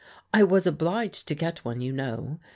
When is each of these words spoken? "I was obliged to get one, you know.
"I 0.33 0.41
was 0.41 0.65
obliged 0.65 1.27
to 1.27 1.35
get 1.35 1.63
one, 1.63 1.79
you 1.79 1.93
know. 1.93 2.39